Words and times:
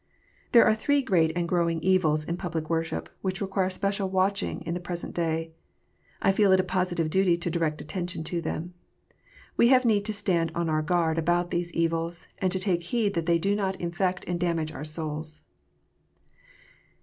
There 0.51 0.65
are 0.65 0.73
three 0.73 1.03
great 1.03 1.31
and 1.35 1.47
growing 1.47 1.79
evils 1.83 2.23
in 2.23 2.35
public 2.35 2.71
worship, 2.71 3.07
which 3.21 3.39
require 3.39 3.69
special 3.69 4.09
watching 4.09 4.61
in 4.61 4.73
the 4.73 4.79
present 4.79 5.13
day. 5.13 5.51
I 6.23 6.31
feel 6.31 6.51
it 6.51 6.59
a 6.59 6.63
positive 6.63 7.11
duty 7.11 7.37
to 7.37 7.51
direct 7.51 7.81
attention 7.81 8.23
to 8.23 8.41
them. 8.41 8.73
We 9.57 9.67
have 9.67 9.85
need 9.85 10.03
to 10.05 10.11
stand 10.13 10.53
on 10.55 10.69
our 10.69 10.81
guard 10.81 11.19
about 11.19 11.51
these 11.51 11.71
evils, 11.73 12.27
and 12.39 12.51
to 12.51 12.57
take 12.57 12.81
heed 12.81 13.13
that 13.13 13.27
they 13.27 13.37
do 13.37 13.53
not 13.55 13.79
infect 13.79 14.25
and 14.27 14.39
damage 14.39 14.71
our 14.71 14.83
souls. 14.85 15.43